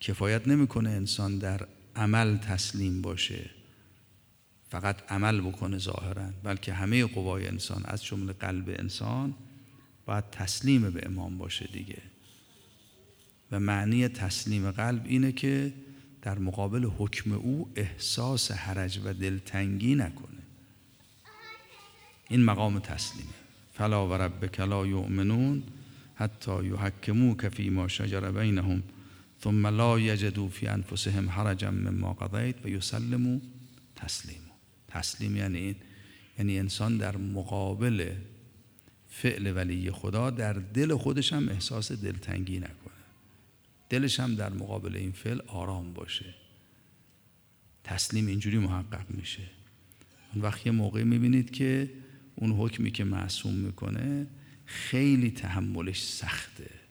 [0.07, 1.67] کفایت نمی‌کنه انسان در
[1.97, 3.51] عمل تسلیم باشه.
[4.69, 9.35] فقط عمل بکنه ظاهرا بلکه همه قوای انسان از جمله قلب انسان
[10.07, 12.03] باید تسلیم به امام باشه دیگه.
[13.53, 15.73] و معنی تسلیم قلب اینه که
[16.23, 20.43] در مقابل حکم او احساس حرج و دلتنگی نکنه.
[22.29, 23.35] این مقام تسلیمه.
[23.75, 25.63] فلا و ربک لا یؤمنون
[26.15, 28.83] حتی یحکموک فی ما شجر بینهم.
[29.47, 33.39] ثم لا یجدوا فی انفسهم حرجا مما قضیت و یسلموا
[33.97, 34.41] تسلیم
[34.89, 35.77] تسلیم یعنی این؟
[36.39, 38.15] یعنی انسان در مقابل
[39.09, 43.03] فعل ولی خدا در دل خودش هم احساس دلتنگی نکنه.
[43.91, 46.35] دلش هم در مقابل این فعل آرام باشه.
[47.85, 49.43] تسلیم اینجوری محقق میشه.
[50.35, 51.91] اون وقت یه موقع می‌بینید که
[52.35, 54.27] اون حکمی که معصوم می‌کنه
[54.65, 56.86] خیلی تحملش سخته.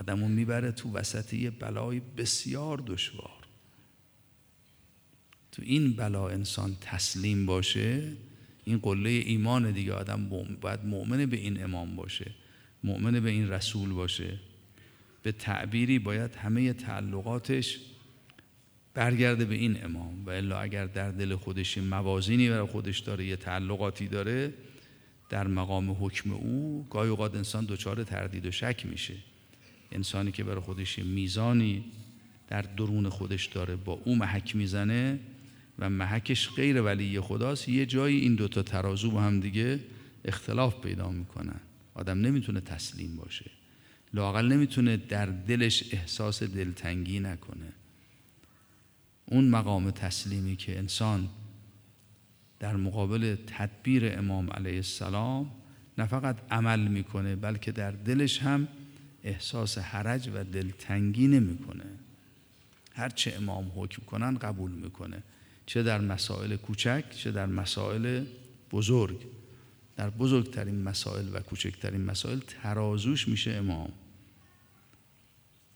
[0.00, 3.46] آدمو می‌بره تو وسط یه بلای بسیار دشوار.
[5.52, 8.12] تو این بلا انسان تسلیم باشه
[8.64, 10.28] این قله ایمان دیگه آدم
[10.60, 12.30] باید مؤمن به این امام باشه
[12.84, 14.40] مؤمن به این رسول باشه.
[15.22, 17.78] به تعبیری باید همه تعلقاتش
[18.94, 20.24] برگرده به این امام.
[20.26, 24.54] و الا اگر در دل خودش موازینی برای خودش داره یه تعلقاتی داره
[25.28, 29.14] در مقام حکم او گاهی اوقات انسان دچار تردید و شک میشه.
[29.92, 31.84] انسانی که برای خودش میزانی
[32.48, 35.18] در درون خودش داره با او محک می‌زنه
[35.78, 37.68] و محکش غیر ولی خداست.
[37.68, 39.80] یه جایی این دوتا ترازو با هم دیگه
[40.24, 41.60] اختلاف پیدا می‌کنن.
[41.94, 43.50] آدم نمی‌تونه تسلیم باشه.
[44.14, 47.72] لاقل نمی‌تونه در دلش احساس دلتنگی نکنه.
[49.26, 51.28] اون مقام تسلیمی که انسان
[52.58, 55.50] در مقابل تدبیر امام علیه السلام
[55.98, 58.68] نه فقط عمل می‌کنه بلکه در دلش هم
[59.26, 61.84] احساس حرج و دلتنگی نمی‌کنه.
[62.94, 65.22] هر چه امام حکم کنن قبول می‌کنه.
[65.66, 68.24] چه در مسائل کوچک چه در مسائل
[68.70, 69.16] بزرگ.
[69.96, 73.92] در بزرگترین مسائل و کوچکترین مسائل ترازوش میشه امام.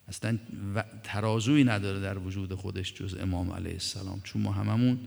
[0.09, 0.39] اصلا
[1.03, 4.21] ترازوی نداره در وجود خودش جز امام علیه السلام.
[4.25, 4.99] چون ما هممون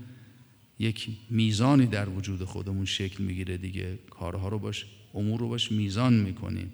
[0.80, 4.00] یک میزانی در وجود خودمون شکل می‌گیره دیگه.
[4.10, 6.74] کارها رو باش امور رو باش میزان می‌کنیم.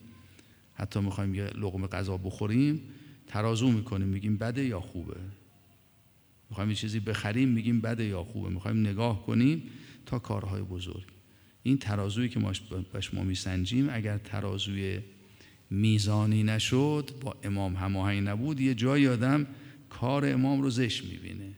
[0.80, 2.82] حتی می‌خوایم یه لغم غذا بخوریم
[3.28, 5.18] ترازو می‌کنیم میگیم بده یا خوبه.
[6.50, 8.50] می‌خوایم یه چیزی بخریم میگیم بده یا خوبه.
[8.50, 9.64] می‌خوایم نگاه کنیم
[10.06, 11.04] تا کارهای بزرگ.
[11.64, 12.54] این ترازویی که ما
[12.94, 15.00] باش ما میسنجیم اگر ترازوی
[15.70, 19.48] میزانی نشد با امام هماهنگ نبود یه جای آدم
[19.90, 21.52] کار امام رو زش می‌بینه.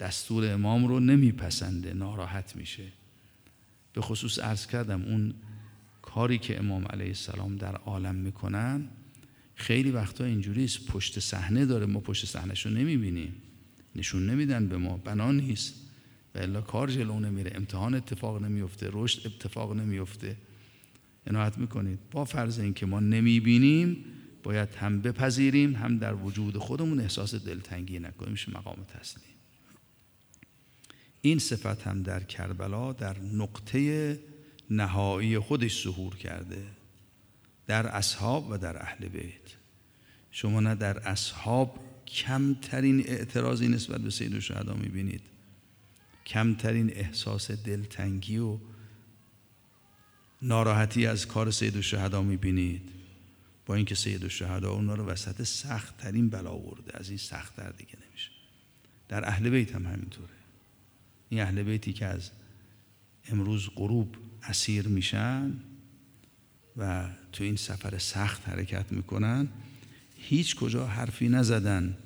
[0.00, 2.84] دستور امام رو نمیپسنده ناراحت میشه.
[3.92, 5.34] به خصوص عرض کردم اون
[6.14, 8.88] کاری که امام علیه السلام در عالم می‌کنن
[9.54, 10.86] خیلی وقتا اینجوری است.
[10.86, 13.34] پشت صحنه داره ما پشت صحنهش رو نمی‌بینیم.
[13.96, 14.96] نشون نمیدن به ما.
[14.96, 15.74] بنا نیست.
[16.34, 17.52] و الا کار جلو نمیره.
[17.54, 20.36] امتحان اتفاق نمیفته رشد اتفاق نمیفته
[21.26, 21.98] عنایت می‌کنید.
[22.10, 24.04] با فرض اینکه ما نمی‌بینیم
[24.42, 28.32] باید هم بپذیریم هم در وجود خودمون احساس دلتنگی نکنیم.
[28.32, 29.34] میشه مقام تسلیم
[31.20, 34.18] این صفت هم در کربلا در نقطه
[34.70, 36.66] نهایی خودش ظهور کرده
[37.66, 39.56] در اصحاب و در اهل بیت.
[40.30, 45.22] شما نه در اصحاب کمترین اعتراضی نسبت به سید الشهدا می‌بینید.
[46.26, 48.58] کمترین احساس دلتنگی و
[50.42, 52.90] ناراحتی از کار سید الشهدا می‌بینید.
[53.66, 56.98] با اینکه سید الشهدا اونا رو وسط سخت ترین بلا آورده.
[56.98, 58.30] از این سخت تر دیگه نمیشه.
[59.08, 60.34] در اهل بیت هم همینطوره.
[61.28, 62.30] این اهل بیتی که از
[63.28, 65.52] امروز غروب اسیر میشن
[66.76, 69.48] و تو این سفر سخت حرکت می‌کنن.
[70.16, 71.96] هیچ کجا حرفی نزدن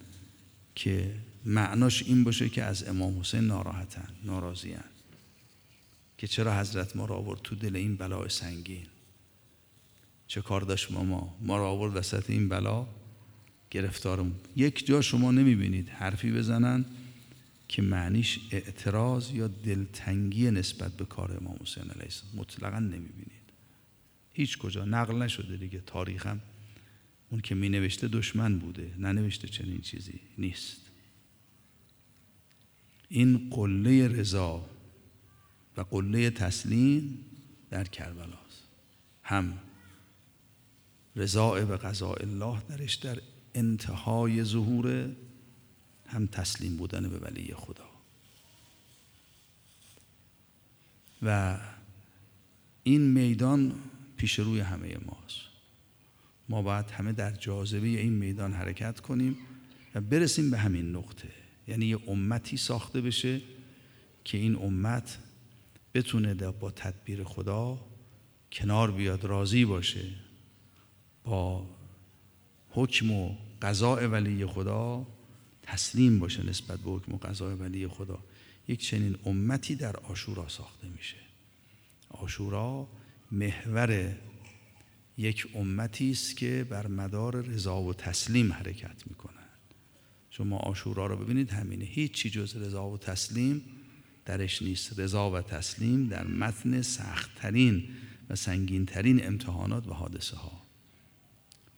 [0.75, 4.85] که معناش این باشه که از امام حسین ناراحتن ناراضیان
[6.18, 8.87] که چرا حضرت ما را آورد تو دل این بلا سنگین؟
[10.27, 12.87] چه کار داشت ما ما را آورد وسط این بلا؟
[13.70, 14.33] گرفتارم.
[14.57, 16.85] یک جا شما نمی‌بینید حرفی بزنن
[17.68, 22.37] که معنیش اعتراض یا دلتنگی نسبت به کار امام حسین علیه السلام.
[22.37, 23.44] مطلقا نمی‌بینید.
[24.33, 24.85] هیچ کجا.
[24.85, 26.40] نقل نشده دیگه تاریخم.
[27.31, 28.94] اون که می نوشته دشمن بوده.
[28.98, 30.81] ننوشته چنین چیزی نیست.
[33.09, 34.66] این قله رضا
[35.77, 37.18] و قله تسلیم
[37.70, 38.68] در کربلاست.
[39.22, 39.59] هم
[41.16, 43.18] رضا به قضاء الله درش در
[43.55, 45.16] انتهای ظهور
[46.14, 47.85] هم تسلیم بودن به ولی خدا.
[51.22, 51.59] و
[52.83, 53.74] این میدان
[54.16, 55.40] پیش روی همه ماست.
[56.48, 59.37] ما باید همه در جاذبه این میدان حرکت کنیم
[59.94, 61.29] و برسیم به همین نقطه.
[61.68, 63.40] یعنی یه امتی ساخته بشه
[64.24, 65.18] که این امت
[65.94, 67.81] بتونه با تدبیر خدا
[68.53, 70.11] کنار بیاد راضی باشه.
[71.24, 71.66] با
[72.70, 75.07] حکم و قضاء ولی خدا
[75.66, 78.18] تسلیم باشه نسبت به حکم و قضاء ولی خدا.
[78.68, 81.16] یک چنین امتی در آشورا ساخته میشه.
[82.09, 82.88] آشورا
[83.33, 84.16] محور
[85.18, 89.35] یک امتی است که بر مدار رضا و تسلیم حرکت می‌کنن
[90.31, 91.85] شما آشورا رو ببینید همینه.
[91.85, 93.62] هیچ چی جز رضا و تسلیم
[94.24, 94.98] درش نیست.
[94.98, 97.88] رضا و تسلیم در متن سختترین
[98.31, 100.62] و سنگینترین امتحانات و حادثه ها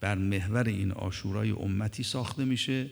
[0.00, 2.90] بر محور این آشورای امتی ساخته میشه.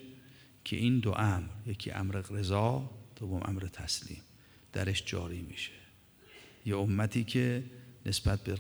[0.65, 4.23] که این دو امر یکی امر رضا دوم امر تسلیم
[4.73, 5.71] درش جاری میشه.
[6.67, 7.65] یه امتی که
[8.07, 8.59] نسبت به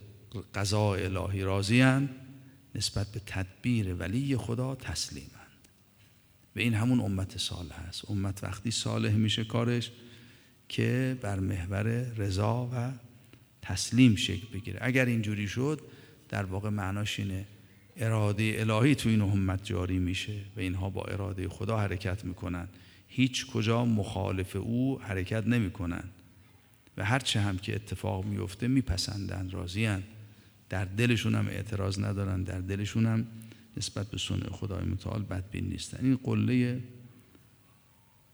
[0.54, 2.08] قضاء الهی راضیان
[2.74, 5.30] نسبت به تدبیر ولی خدا تسلیمند.
[6.56, 9.90] و این همون امت صالح است امت وقتی صالح میشه کارش
[10.68, 11.82] که بر محور
[12.16, 12.92] رضا و
[13.62, 14.78] تسلیم شکل بگیره.
[14.82, 15.80] اگر اینجوری شد
[16.28, 17.46] در واقع معناش اینه
[17.96, 22.68] اراده الهی تو این امت جاری میشه و اینها با اراده خدا حرکت می‌کنن.
[23.09, 26.04] هیچ کجا مخالف او حرکت نمی‌کنن.
[26.96, 30.02] و هر چه هم که اتفاق میفته میپسندن راضیان
[30.68, 33.26] در دلشون هم اعتراض ندارن در دلشون هم
[33.76, 35.98] نسبت به سنت خدای متعال بدبین نیستن.
[36.02, 36.83] این قله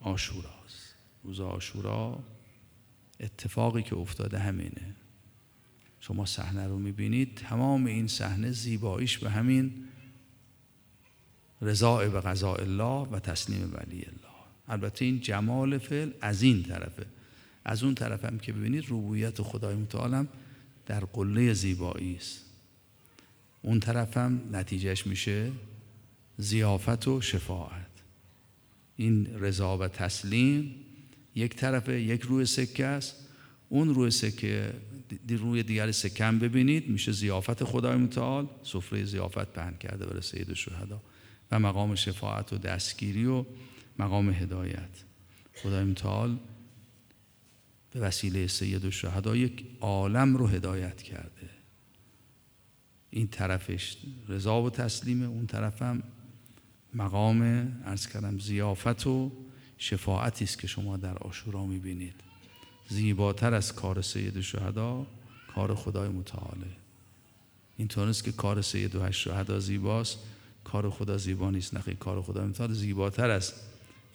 [0.01, 0.95] آشوراست.
[1.25, 2.19] روز آشورا
[3.21, 4.95] اتفاقی که افتاده همینه.
[6.01, 7.35] شما صحنه رو می‌بینید.
[7.35, 9.73] تمام این صحنه زیباییش به همین
[11.63, 14.31] رضا به قضاء الله و تسلیم ولی الله.
[14.69, 17.07] البته این جمال فعل از این طرفه.
[17.65, 20.29] از اون طرف هم که ببینید ربویت خدای متعالم
[20.87, 22.45] در قله زیبایی است.
[23.63, 25.53] اون طرف هم نتیجهش میشه
[26.39, 27.87] زیافت و شفاعت.
[28.97, 30.75] این رضا و تسلیم
[31.35, 33.17] یک طرف یک روی سکه است.
[33.69, 34.73] اون روی سکه
[35.29, 38.49] روی دیگر سکه هم ببینید میشه زیافت خدای متعال.
[38.63, 41.03] سفره زیافت پهن کرده برای سید شهدا.
[41.51, 43.45] و مقام شفاعت و دستگیری و
[43.99, 45.05] مقام هدایت.
[45.55, 46.39] خدای متعال
[47.93, 51.51] به وسیله سید الشهدا یک عالم رو هدایت کرده.
[53.11, 53.97] این طرفش
[54.29, 56.03] رضا و تسلیمه اون طرفم
[56.95, 57.43] مقام
[57.85, 59.33] ارز کردم زیافت و
[59.79, 62.30] شفاعتی است که شما در آشورا می‌بینید.
[62.91, 65.07] زیباتر از کار سید شهدا
[65.55, 66.67] کار خدای متعاله
[67.77, 70.19] این است که کار سید و شهدا زیباست
[70.65, 73.53] کار خدا زیبا نیست نخی کار خدا متعال زیباتر از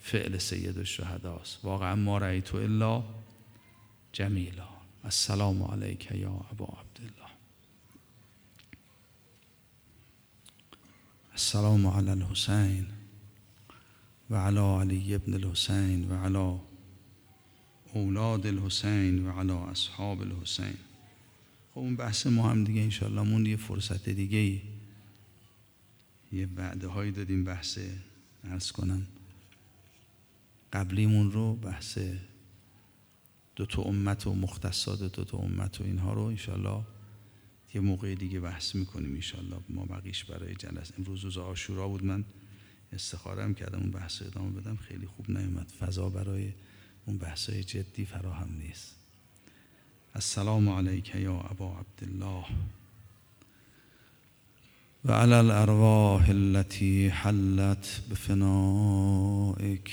[0.02, 3.02] فعل سید الشهداست واقعا ما رأیت الا
[4.12, 4.68] جمیلا.
[5.04, 7.30] السلام علیک یا ابا عبدالله.
[11.32, 12.86] السلام علی الحسین
[14.30, 16.60] و علی علی ابن الحسین و علی
[17.96, 20.74] اولاد الحسین و علی اصحاب الحسین.
[21.74, 24.62] خب اون بحث ما هم دیگه انشالله مون یه فرصت دیگه
[26.32, 27.78] یه وعده هایی دادیم بحث
[28.44, 29.06] ارز کنم.
[30.72, 31.98] قبلیمون رو بحث
[33.56, 36.82] دو تا امت و مختصات دو تا امت و اینها رو انشالله
[37.74, 40.94] یه موقع دیگه بحث می‌کنیم انشالله ما بقیش برای جلسه.
[40.98, 42.04] امروز روز آشورا بود.
[42.04, 42.24] من
[42.92, 44.76] استخاره کردم اون بحث ادامه بدم.
[44.76, 45.68] خیلی خوب نیومد.
[45.68, 46.52] فضا برای
[47.06, 48.96] اون بحث جدی فراهم نیست.
[50.14, 52.44] السلام علیک یا ابا عبدالله
[55.04, 59.90] و علی الارواح التي حلت بفنائك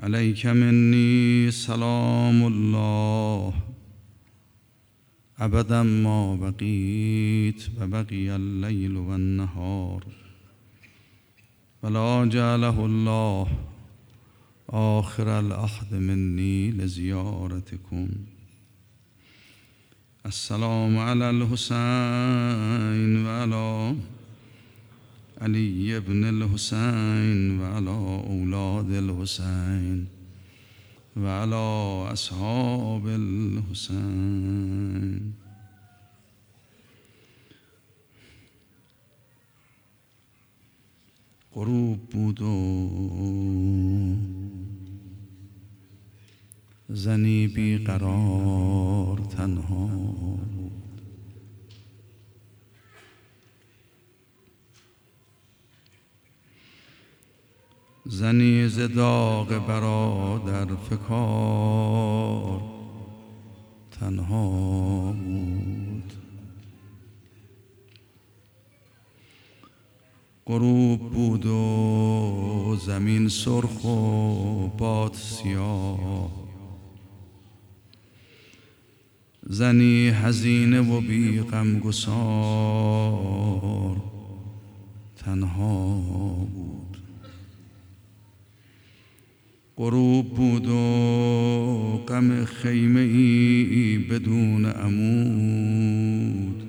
[0.00, 3.54] عليك مني سلام الله.
[5.38, 10.04] أبدا ما بقيت وبقي الليل والنهار
[11.82, 13.73] ولا جعله الله
[14.74, 18.08] آخر العهد مني لزيارتكم
[20.26, 21.66] السلام على الحسين
[23.26, 23.96] وعلى
[25.40, 27.90] علي بن الحسين وعلى
[28.30, 30.06] أولاد الحسين
[31.16, 31.64] وعلى
[32.12, 34.24] أصحاب الحسين
[41.56, 44.33] غروب بود و
[46.88, 49.88] زنی بیقرار تنها
[58.06, 62.60] زنی زداغ برادر فکار
[63.90, 66.12] تنها بود.
[70.46, 76.43] غروب بود و زمین سرخ و باد سیاه.
[79.46, 83.14] زنی حزینه و بی غم گسار
[85.16, 85.96] تنها
[86.54, 86.98] بود.
[89.76, 96.62] غروب بود و غم خیمه ای بدون عمود.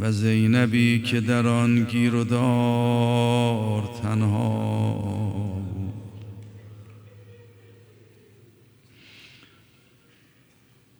[0.00, 5.13] و زینبی که در آن گیر و دار تنها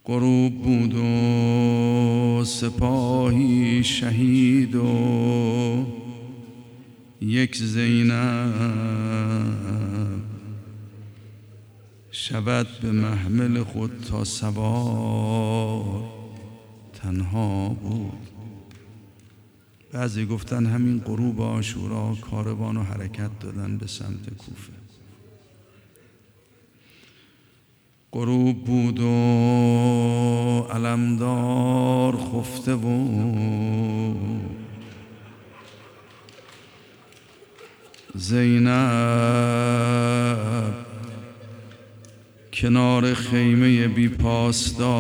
[0.07, 5.87] غروب بود و سپاهی شهید و
[7.21, 8.95] یک زینب
[12.11, 16.05] شود به محمل خود تا سوار
[16.93, 18.29] تنها بود.
[19.93, 24.84] بعضی گفتن همین غروب آشورا کاروان و حرکت دادن به سمت کوفه.
[28.15, 29.07] غروب بود و
[30.73, 34.17] علمدار خفته بود.
[38.15, 38.75] زینب
[42.53, 44.95] کنار خیمه بی پاسدار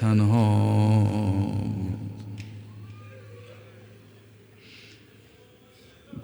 [0.00, 1.06] تنها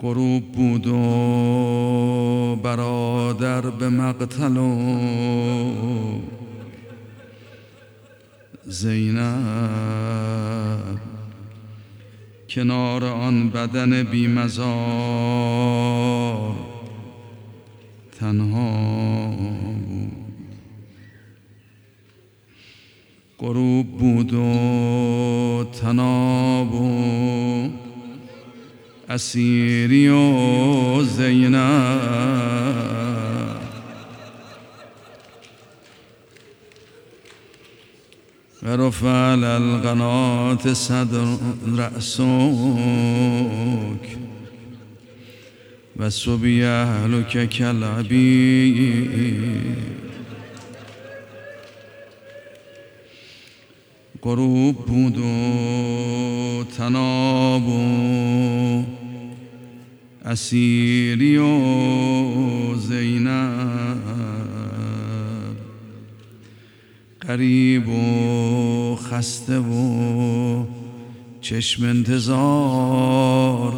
[0.01, 6.19] غروب بود و برادر به مقتل و
[8.65, 9.99] زینب
[12.49, 15.39] کنار آن بدن بیمزار
[18.19, 19.33] تنها
[23.39, 27.78] غروب بود و تناب و
[29.09, 31.59] اسیری و زینب
[38.63, 41.37] ورفع القنات صدر
[41.77, 42.19] رأسك
[45.99, 48.79] وسبي أهلك كالعبيد
[54.25, 58.98] غروب بود و تناب و
[60.29, 63.97] اسیری و زینب.
[67.21, 70.65] غریب و خسته و
[71.41, 73.73] چشم انتظار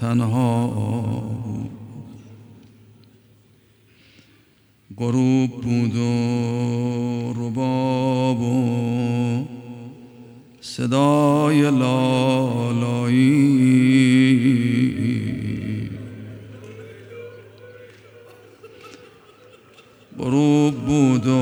[0.00, 0.66] تنها
[4.96, 9.44] غروب بود و رباب و
[10.60, 13.46] صدای لالایی.
[20.36, 21.36] غروب بود و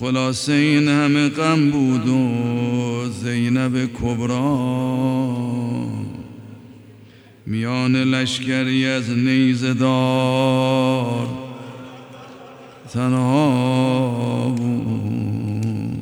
[0.00, 5.28] خلاصه این همه غم بود و زینب کبران
[7.46, 10.48] میان لشکری از نیزدار
[12.92, 15.98] تنها بود.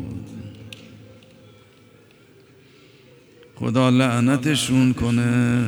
[3.55, 5.65] خدا لعنتشون کنه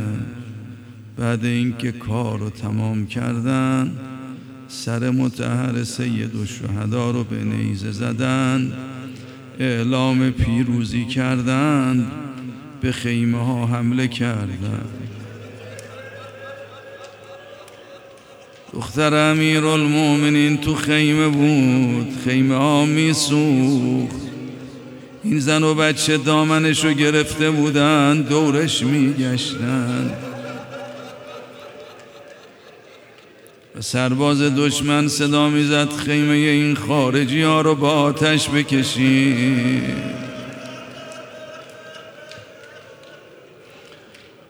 [1.17, 4.08] بعد اینکه کار رو تمام کردن.
[4.69, 6.47] سر متحر سید و
[7.11, 8.73] رو به نیزه زدن
[9.61, 12.07] اعلام پیروزی کردن
[12.81, 14.85] به خیمه ها حمله کردن
[18.73, 22.85] دختر امیر المومنین تو خیمه بود خیمه ها
[25.25, 30.28] این زن و بچه دامنشو گرفته بودن دورش میگشتن
[33.81, 40.19] سرباز دشمن صدا می‌زد خیمه این خارجی ها رو با آتش بکشید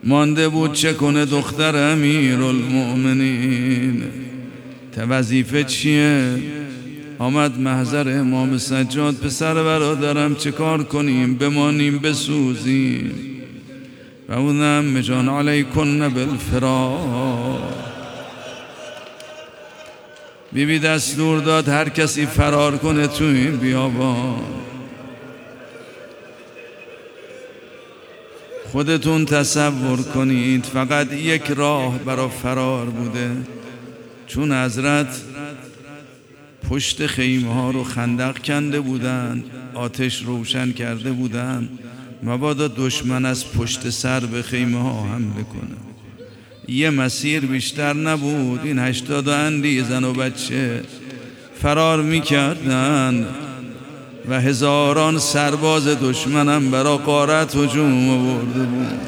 [0.05, 4.03] مانده بود چه کنه دختر امیر المؤمنین
[4.97, 6.39] تا وظیفه چیه؟
[7.19, 13.11] آمد محضر امام سجاد پسر برادرم چه کار کنیم؟ بمانیم بسوزیم.
[14.29, 17.98] و اونم مجان علیکن بالفرار
[20.53, 24.43] بیبی دستور داد هر کسی فرار کنه تو این بیابان.
[28.73, 33.31] خودتون تصور کنید فقط یک راه برا فرار بوده
[34.27, 35.23] چون حضرت
[36.71, 39.45] پشت خیمه ها رو خندق کنده بودند
[39.75, 41.79] آتش روشن کرده بودند
[42.23, 45.98] مبادا دشمن از پشت سر به خیمه ها حمله کنه.
[46.69, 48.61] یه مسیر بیشتر نبود.
[48.65, 50.83] این هشتاد اندی زن و بچه
[51.63, 53.27] فرار می‌کردن
[54.29, 59.01] و هزاران سرباز دشمنم برا قارت هجوم آورده بود.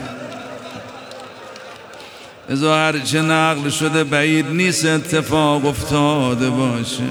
[2.48, 7.02] ازا هرچه نقل شده بعید نیست اتفاق افتاده باشه.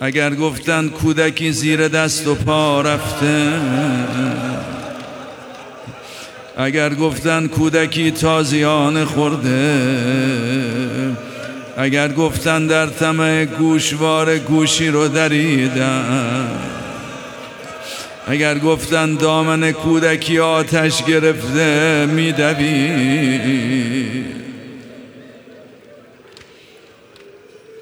[0.00, 3.52] اگر گفتن کودکی زیر دست و پا رفته
[6.60, 9.76] اگر گفتن کودکی تازیان خورده
[11.76, 16.48] اگر گفتن در طمع گوشوار گوشی رو دریدن
[18.26, 22.90] اگر گفتن دامن کودکی آتش گرفته میدوی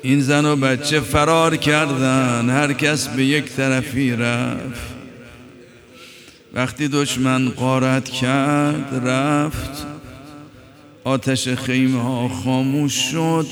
[0.02, 4.97] این زن و بچه فرار کردن هر کس به یک طرفی رفت.
[6.54, 9.86] وقتی دشمن قارت کرد رفت.
[11.04, 13.46] آتش خیمه ها خاموش شد.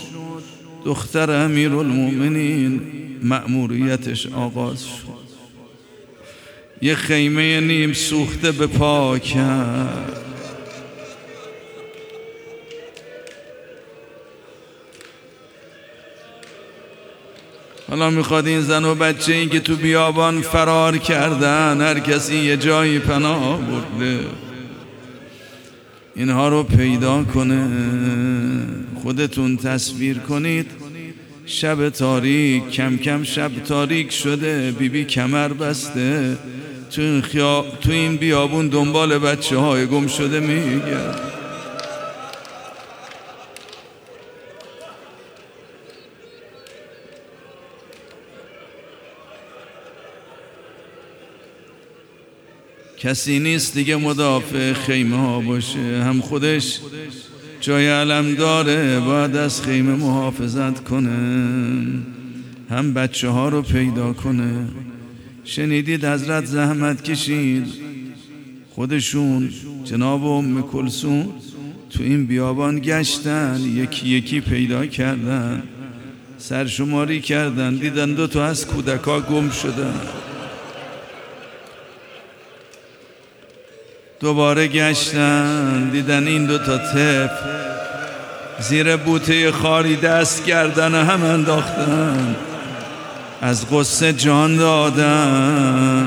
[0.84, 2.80] دختر امیر المومنین
[3.22, 5.26] مأموریتش آغاز شد.
[6.82, 10.25] یه خیمه نیم سوخته به پا کرد.
[17.88, 22.56] حالا می‌خواد این زن و بچه این که تو بیابان فرار کردن هر کسی یه
[22.56, 24.20] جایی پناه برده.
[26.16, 27.68] اینها رو پیدا کنه.
[29.02, 30.70] خودتون تصویر کنید.
[31.46, 34.74] شب تاریک کم کم شب تاریک شده.
[34.78, 36.36] بیبی بی کمر بسته.
[36.90, 37.22] تو این,
[37.80, 41.35] تو این بیابون دنبال بچه های گم شده میگرد.
[52.98, 56.02] کسی نیست دیگه مدافع خیمه ها باشه.
[56.04, 56.80] هم خودش
[57.60, 61.10] جای علم داره باید از خیمه محافظت کنه.
[62.70, 64.68] هم بچه ها رو پیدا کنه.
[65.44, 67.66] شنیدید حضرت زحمت کشید.
[68.70, 69.50] خودشون
[69.84, 71.28] جناب ام کلسون
[71.90, 75.62] تو این بیابان گشتن یکی یکی پیدا کردن.
[76.38, 79.94] سرشماری کردن دیدن دو تا از کودکا گم شدن.
[84.20, 87.30] دوباره گشتن دیدن این دو تا تف
[88.58, 92.36] زیر بوته خاری دست کردن هم انداختن.
[93.42, 96.06] از قصه جان دادن.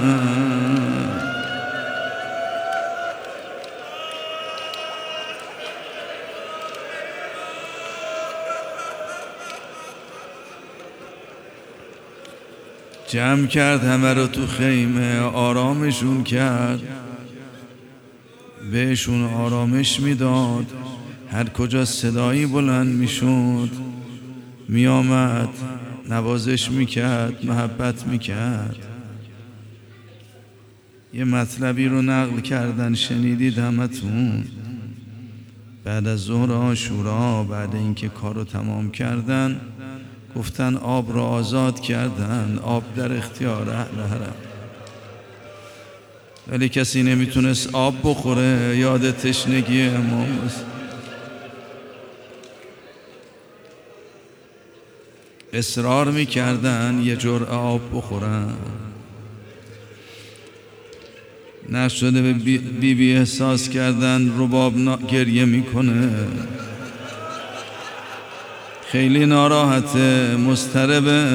[13.08, 16.80] جمع کرد همه رو تو خیمه آرامشون کرد.
[18.72, 20.66] بهشون آرامش می‌داد
[21.32, 23.70] هر کجا صدایی بلند می‌شد
[24.68, 25.50] میآمد
[26.10, 28.86] نوازش می‌کرد محبت می‌کرد.
[31.14, 34.44] یه مطلبی رو نقل کردن شنیدید همتون.
[35.84, 39.62] بعد از ظهر آشورا بعد اینکه کار رو تمام کردن
[40.36, 44.49] گفتن آب رو آزاد کردن آب در اختیار اهل حرم.
[46.52, 50.50] ولی کسی نمی‌تونست آب بخوره یاد تشنگی امام
[55.54, 58.54] اصرار می‌کردن یه جور آب بخورن.
[61.70, 66.10] نشده به بی, بی, بی احساس کردن رباب گریه می‌کنه.
[68.92, 71.26] خیلی ناراحته مستربه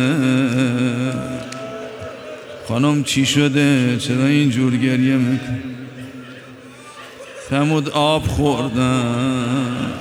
[2.69, 5.62] خانم چی شده؟ چرا اینجور گریه میکن
[7.51, 9.93] فرمود آب خوردن.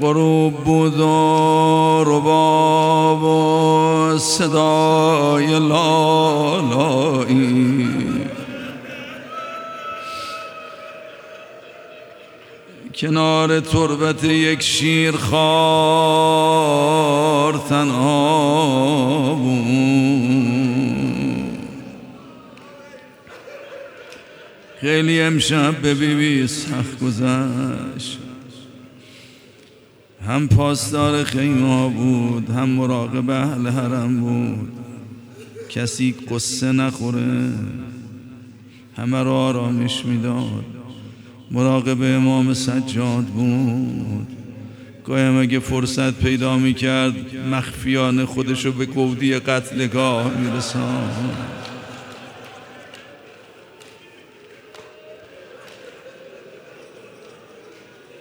[0.00, 6.88] غروب بود و رباب و صدای لالایی
[12.98, 15.48] کنار تربت یک شیر خار
[17.68, 19.58] تنها بود.
[24.80, 28.18] خیلی امشب به بیبی سخت گذشت.
[30.26, 34.72] هم پاسدار خیمه بود هم مراقب اهل حرم بود.
[35.68, 37.52] کسی قصه نخوره
[38.96, 40.77] همه را آرامش می‌داد.
[41.50, 44.26] مراقب امام سجاد بود.
[45.04, 47.14] گاهی اگه فرصت پیدا می‌کرد
[47.50, 51.10] مخفیانه خودشو به گودی قتلگاه میرسان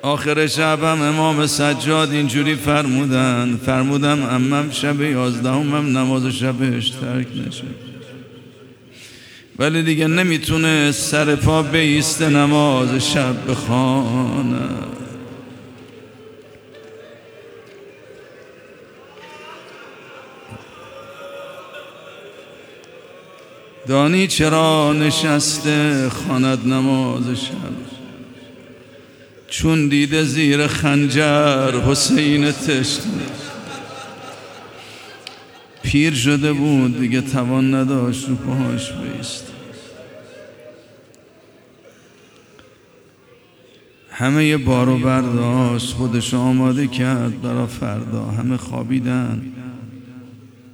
[0.02, 7.87] آخر شبم امام سجاد اینجوری فرمودن فرمودم امم شب یازدهمم نماز شبش ترک نشه.
[9.60, 14.70] ولی دیگه نمی‌تونه سر پا بیسته نماز شب بخانه
[23.88, 27.98] دانی چرا نشسته خاند نماز شب؟
[29.50, 33.02] چون دیده زیر خنجر حسین تشت
[35.88, 39.48] پیر شده بود دیگه توان نداشت رو پاهاش بیست.
[44.12, 49.42] همه یه بارو برداشت خودش آماده کرد برا فردا همه خوابیدن.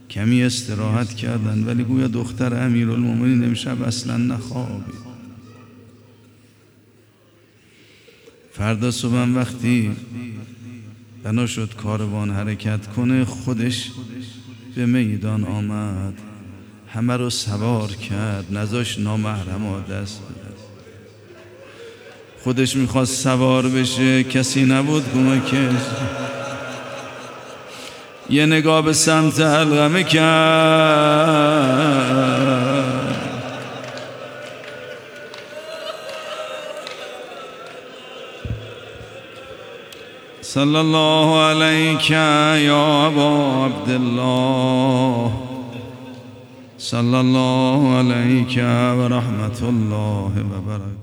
[0.09, 5.03] کمی استراحت کردن ولی گویا دختر امیرالمومنین امشب اصلا نخوابید.
[8.51, 9.91] فردا صبح وقتی
[11.23, 13.91] بنا شد کاروان حرکت کنه خودش
[14.75, 16.13] به میدان آمد.
[16.93, 20.43] همه رو سوار کرد نزاش نامحرم دست بده
[22.43, 25.81] خودش می‌خواست سوار بشه کسی نبود کمکش
[28.29, 31.42] یه نگاه به سمت حلقمه کرد
[40.53, 42.09] صلى الله عليك
[42.69, 43.29] يا أبا
[43.63, 45.33] عبد الله
[46.77, 48.57] صلى الله عليك
[48.99, 51.02] ورحمة الله وبركاته